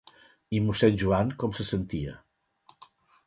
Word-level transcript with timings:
I 0.59 0.61
mossèn 0.69 0.95
Joan 1.03 1.33
com 1.43 1.53
se 1.59 1.67
sentia? 1.73 2.15